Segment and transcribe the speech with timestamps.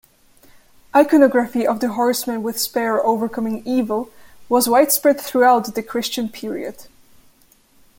[0.95, 4.09] Iconography of the horseman with spear overcoming evil
[4.49, 6.87] was widespread throughout the Christian period.